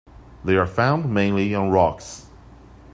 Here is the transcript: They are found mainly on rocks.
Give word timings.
They 0.43 0.57
are 0.57 0.65
found 0.65 1.13
mainly 1.13 1.53
on 1.53 1.69
rocks. 1.69 2.25